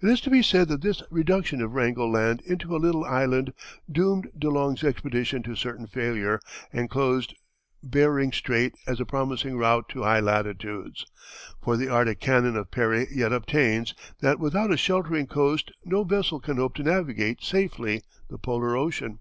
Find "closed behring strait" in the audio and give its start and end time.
6.88-8.74